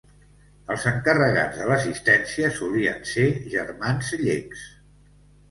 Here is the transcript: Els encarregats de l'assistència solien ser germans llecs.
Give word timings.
Els 0.75 0.85
encarregats 0.91 1.59
de 1.59 1.67
l'assistència 1.71 2.49
solien 2.57 3.07
ser 3.11 3.27
germans 3.53 4.11
llecs. 4.25 4.67